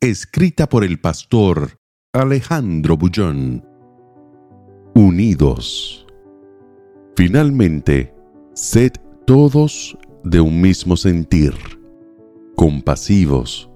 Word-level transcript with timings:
Escrita 0.00 0.68
por 0.68 0.84
el 0.84 1.00
pastor 1.00 1.80
Alejandro 2.12 2.96
Bullón. 2.96 3.66
Unidos. 4.94 6.06
Finalmente, 7.16 8.14
sed 8.54 8.92
todos 9.26 9.98
de 10.22 10.40
un 10.40 10.60
mismo 10.60 10.96
sentir, 10.96 11.52
compasivos, 12.54 13.68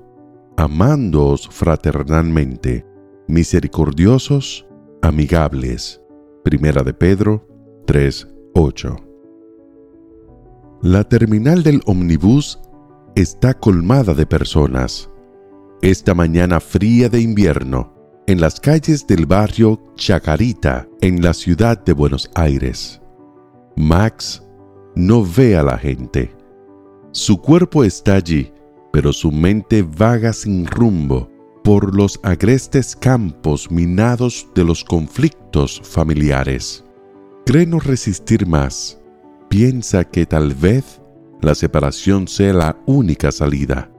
amándoos 0.56 1.48
fraternalmente, 1.50 2.86
misericordiosos, 3.27 4.64
amigables. 5.02 6.00
Primera 6.45 6.84
de 6.84 6.95
Pedro 6.95 7.48
3:8. 7.84 8.97
La 10.83 11.02
terminal 11.02 11.64
del 11.64 11.80
ómnibus 11.84 12.61
está 13.16 13.55
colmada 13.55 14.14
de 14.14 14.25
personas. 14.25 15.12
Esta 15.82 16.14
mañana 16.14 16.60
fría 16.60 17.09
de 17.09 17.20
invierno, 17.20 17.92
en 18.28 18.41
las 18.41 18.60
calles 18.60 19.04
del 19.04 19.27
barrio 19.27 19.82
Chacarita, 19.96 20.86
en 21.00 21.20
la 21.20 21.34
ciudad 21.34 21.77
de 21.84 21.92
Buenos 21.92 22.30
Aires. 22.36 23.02
Max 23.74 24.44
no 24.94 25.27
ve 25.27 25.56
a 25.56 25.64
la 25.64 25.77
gente. 25.77 26.33
Su 27.11 27.39
cuerpo 27.39 27.83
está 27.83 28.14
allí, 28.14 28.52
pero 28.92 29.12
su 29.12 29.33
mente 29.33 29.83
vaga 29.83 30.33
sin 30.33 30.66
rumbo 30.66 31.28
por 31.64 31.96
los 31.96 32.20
agrestes 32.22 32.94
campos 32.94 33.69
minados 33.69 34.46
de 34.55 34.62
los 34.62 34.84
conflictos 34.84 35.80
familiares. 35.83 36.84
Cree 37.44 37.67
no 37.67 37.80
resistir 37.80 38.46
más. 38.46 39.00
Piensa 39.48 40.05
que 40.05 40.27
tal 40.27 40.55
vez 40.55 41.00
la 41.41 41.56
separación 41.56 42.28
sea 42.28 42.52
la 42.52 42.77
única 42.86 43.33
salida. 43.33 43.92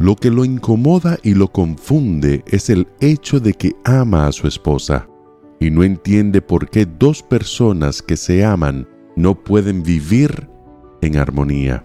Lo 0.00 0.16
que 0.16 0.30
lo 0.30 0.46
incomoda 0.46 1.18
y 1.22 1.34
lo 1.34 1.48
confunde 1.48 2.42
es 2.46 2.70
el 2.70 2.88
hecho 3.00 3.38
de 3.38 3.52
que 3.52 3.76
ama 3.84 4.26
a 4.26 4.32
su 4.32 4.48
esposa 4.48 5.06
y 5.60 5.70
no 5.70 5.84
entiende 5.84 6.40
por 6.40 6.70
qué 6.70 6.86
dos 6.86 7.22
personas 7.22 8.00
que 8.00 8.16
se 8.16 8.42
aman 8.42 8.88
no 9.14 9.34
pueden 9.34 9.82
vivir 9.82 10.48
en 11.02 11.18
armonía. 11.18 11.84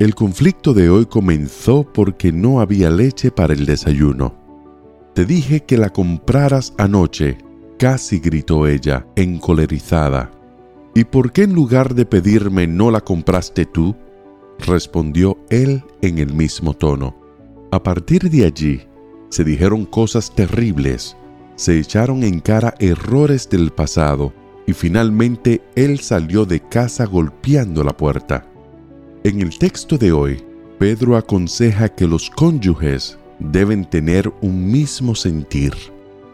El 0.00 0.16
conflicto 0.16 0.74
de 0.74 0.90
hoy 0.90 1.06
comenzó 1.06 1.84
porque 1.92 2.32
no 2.32 2.60
había 2.60 2.90
leche 2.90 3.30
para 3.30 3.52
el 3.52 3.66
desayuno. 3.66 4.34
Te 5.14 5.24
dije 5.24 5.60
que 5.60 5.78
la 5.78 5.90
compraras 5.90 6.74
anoche, 6.76 7.38
casi 7.78 8.18
gritó 8.18 8.66
ella, 8.66 9.06
encolerizada. 9.14 10.32
¿Y 10.92 11.04
por 11.04 11.30
qué 11.30 11.44
en 11.44 11.54
lugar 11.54 11.94
de 11.94 12.04
pedirme 12.04 12.66
no 12.66 12.90
la 12.90 13.00
compraste 13.00 13.64
tú? 13.64 13.94
respondió 14.58 15.38
él 15.50 15.84
en 16.02 16.18
el 16.18 16.34
mismo 16.34 16.74
tono. 16.74 17.23
A 17.74 17.82
partir 17.82 18.30
de 18.30 18.44
allí, 18.44 18.82
se 19.30 19.42
dijeron 19.42 19.84
cosas 19.84 20.32
terribles, 20.32 21.16
se 21.56 21.76
echaron 21.80 22.22
en 22.22 22.38
cara 22.38 22.76
errores 22.78 23.50
del 23.50 23.72
pasado 23.72 24.32
y 24.64 24.72
finalmente 24.72 25.60
él 25.74 25.98
salió 25.98 26.44
de 26.44 26.60
casa 26.60 27.04
golpeando 27.04 27.82
la 27.82 27.96
puerta. 27.96 28.46
En 29.24 29.40
el 29.40 29.58
texto 29.58 29.98
de 29.98 30.12
hoy, 30.12 30.40
Pedro 30.78 31.16
aconseja 31.16 31.88
que 31.88 32.06
los 32.06 32.30
cónyuges 32.30 33.18
deben 33.40 33.90
tener 33.90 34.32
un 34.40 34.70
mismo 34.70 35.16
sentir, 35.16 35.74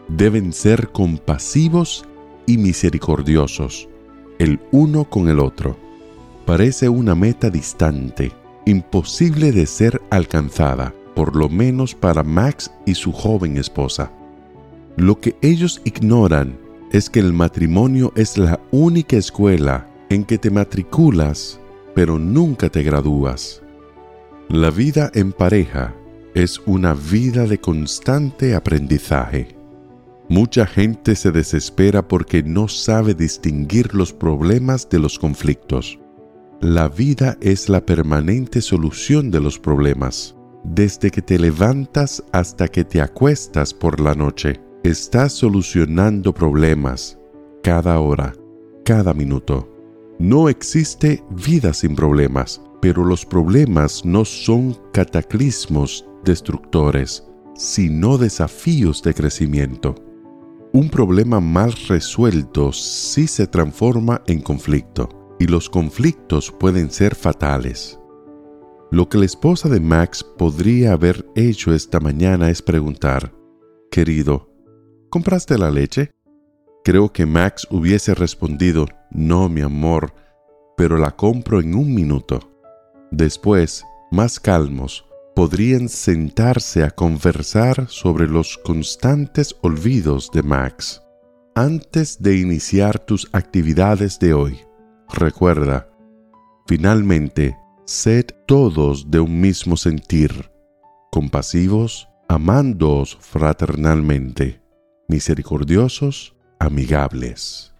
deben 0.09 0.53
ser 0.53 0.89
compasivos 0.89 2.05
y 2.45 2.59
misericordiosos, 2.59 3.89
el 4.37 4.59
uno 4.71 5.05
con 5.05 5.27
el 5.27 5.39
otro. 5.39 5.75
Parece 6.45 6.87
una 6.87 7.15
meta 7.15 7.49
distante, 7.49 8.31
imposible 8.67 9.51
de 9.51 9.65
ser 9.65 9.99
alcanzada, 10.11 10.93
por 11.15 11.35
lo 11.35 11.49
menos 11.49 11.95
para 11.95 12.23
Max 12.23 12.71
y 12.85 12.95
su 12.95 13.11
joven 13.11 13.57
esposa. 13.57 14.11
Lo 14.97 15.19
que 15.19 15.35
ellos 15.41 15.81
ignoran 15.85 16.57
es 16.91 17.09
que 17.09 17.19
el 17.19 17.33
matrimonio 17.33 18.11
es 18.15 18.37
la 18.37 18.59
única 18.71 19.17
escuela 19.17 19.87
en 20.09 20.25
que 20.25 20.37
te 20.37 20.51
matriculas, 20.51 21.59
pero 21.95 22.19
nunca 22.19 22.69
te 22.69 22.83
gradúas. 22.83 23.61
La 24.49 24.69
vida 24.69 25.09
en 25.13 25.31
pareja 25.31 25.95
es 26.33 26.59
una 26.65 26.93
vida 26.93 27.45
de 27.45 27.59
constante 27.59 28.55
aprendizaje. 28.55 29.55
Mucha 30.27 30.65
gente 30.65 31.15
se 31.15 31.31
desespera 31.31 32.07
porque 32.07 32.43
no 32.43 32.67
sabe 32.67 33.13
distinguir 33.13 33.93
los 33.93 34.13
problemas 34.13 34.89
de 34.89 34.99
los 34.99 35.19
conflictos. 35.19 35.99
La 36.61 36.87
vida 36.89 37.37
es 37.41 37.69
la 37.69 37.85
permanente 37.85 38.61
solución 38.61 39.31
de 39.31 39.39
los 39.39 39.59
problemas. 39.59 40.35
Desde 40.63 41.09
que 41.09 41.21
te 41.21 41.39
levantas 41.39 42.23
hasta 42.31 42.67
que 42.67 42.83
te 42.83 43.01
acuestas 43.01 43.73
por 43.73 43.99
la 43.99 44.13
noche, 44.13 44.61
estás 44.83 45.33
solucionando 45.33 46.33
problemas 46.33 47.17
cada 47.63 47.99
hora, 47.99 48.33
cada 48.85 49.13
minuto. 49.13 49.67
No 50.19 50.49
existe 50.49 51.23
vida 51.31 51.73
sin 51.73 51.95
problemas, 51.95 52.61
pero 52.81 53.03
los 53.03 53.25
problemas 53.25 54.05
no 54.05 54.25
son 54.25 54.77
cataclismos 54.93 56.07
destructores, 56.23 57.23
sino 57.55 58.17
desafíos 58.17 59.01
de 59.03 59.13
crecimiento. 59.13 59.95
Un 60.73 60.89
problema 60.89 61.39
mal 61.39 61.73
resuelto 61.87 62.71
sí 62.71 63.27
se 63.27 63.47
transforma 63.47 64.21
en 64.27 64.41
conflicto, 64.41 65.09
y 65.39 65.47
los 65.47 65.69
conflictos 65.69 66.51
pueden 66.51 66.91
ser 66.91 67.15
fatales. 67.15 68.00
Lo 68.91 69.07
que 69.07 69.17
la 69.17 69.23
esposa 69.23 69.69
de 69.69 69.79
Max 69.79 70.21
podría 70.21 70.91
haber 70.91 71.25
hecho 71.33 71.73
esta 71.73 72.01
mañana 72.01 72.49
es 72.49 72.61
preguntar, 72.61 73.33
querido, 73.89 74.53
¿compraste 75.09 75.57
la 75.57 75.71
leche? 75.71 76.11
Creo 76.83 77.13
que 77.13 77.25
Max 77.25 77.65
hubiese 77.71 78.13
respondido, 78.13 78.87
no, 79.09 79.47
mi 79.47 79.61
amor, 79.61 80.13
pero 80.75 80.97
la 80.97 81.15
compro 81.15 81.61
en 81.61 81.73
un 81.73 81.95
minuto. 81.95 82.51
Después, 83.11 83.85
más 84.11 84.41
calmos, 84.41 85.05
podrían 85.35 85.87
sentarse 85.87 86.83
a 86.83 86.91
conversar 86.91 87.87
sobre 87.87 88.27
los 88.27 88.57
constantes 88.57 89.55
olvidos 89.61 90.31
de 90.33 90.43
Max. 90.43 91.01
Antes 91.55 92.21
de 92.21 92.37
iniciar 92.37 92.99
tus 92.99 93.29
actividades 93.31 94.19
de 94.19 94.33
hoy, 94.33 94.59
recuerda, 95.13 95.89
finalmente, 96.67 97.55
sed 97.85 98.25
todos 98.47 99.09
de 99.09 99.19
un 99.19 99.39
mismo 99.39 99.77
sentir, 99.77 100.51
compasivos, 101.11 102.07
amándoos 102.27 103.17
fraternalmente, 103.19 104.61
misericordiosos, 105.07 106.35
amigables. 106.59 107.73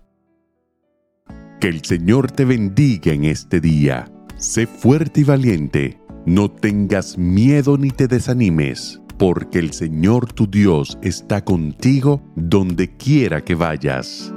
Que 1.59 1.67
el 1.67 1.85
Señor 1.85 2.31
te 2.31 2.45
bendiga 2.45 3.13
en 3.13 3.25
este 3.25 3.61
día. 3.61 4.11
Sé 4.37 4.65
fuerte 4.65 5.21
y 5.21 5.23
valiente 5.23 6.01
no 6.25 6.51
tengas 6.51 7.17
miedo 7.17 7.77
ni 7.79 7.89
te 7.89 8.07
desanimes, 8.07 9.01
porque 9.17 9.57
el 9.57 9.73
Señor 9.73 10.31
tu 10.31 10.45
Dios 10.45 10.99
está 11.01 11.43
contigo 11.43 12.21
donde 12.35 12.95
quiera 12.95 13.43
que 13.43 13.55
vayas. 13.55 14.31